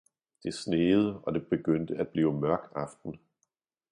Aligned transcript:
det 0.43 0.53
sneede 0.53 1.19
og 1.19 1.33
det 1.33 1.47
begyndte 1.47 1.95
at 1.95 2.07
blive 2.09 2.39
mørk 2.39 2.71
aften. 2.75 3.19